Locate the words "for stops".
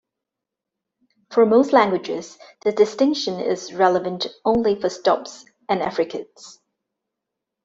4.81-5.45